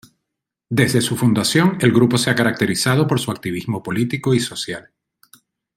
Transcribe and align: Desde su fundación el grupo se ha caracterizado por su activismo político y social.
Desde 0.71 0.99
su 0.99 1.15
fundación 1.15 1.77
el 1.81 1.91
grupo 1.91 2.17
se 2.17 2.31
ha 2.31 2.35
caracterizado 2.35 3.05
por 3.05 3.19
su 3.19 3.29
activismo 3.29 3.83
político 3.83 4.33
y 4.33 4.39
social. 4.39 4.89